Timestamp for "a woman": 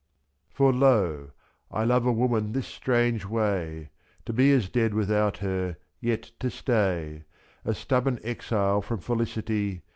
2.07-2.53